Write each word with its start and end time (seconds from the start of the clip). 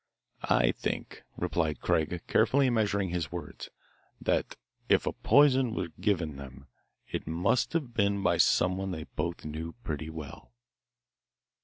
"I 0.49 0.71
think," 0.71 1.21
replied 1.37 1.79
Craig, 1.79 2.23
carefully 2.25 2.71
measuring 2.71 3.09
his 3.09 3.31
words, 3.31 3.69
"that 4.19 4.55
if 4.89 5.05
poison 5.21 5.75
was 5.75 5.89
given 5.99 6.37
them 6.37 6.65
it 7.11 7.27
must 7.27 7.73
have 7.73 7.93
been 7.93 8.23
by 8.23 8.37
someone 8.37 8.89
they 8.89 9.03
both 9.15 9.45
knew 9.45 9.75
pretty 9.83 10.09
well." 10.09 10.53